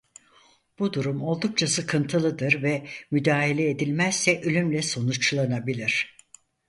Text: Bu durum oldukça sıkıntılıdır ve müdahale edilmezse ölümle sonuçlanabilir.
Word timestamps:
Bu 0.79 0.93
durum 0.93 1.21
oldukça 1.23 1.67
sıkıntılıdır 1.67 2.63
ve 2.63 2.87
müdahale 3.11 3.69
edilmezse 3.69 4.41
ölümle 4.41 4.81
sonuçlanabilir. 4.81 6.17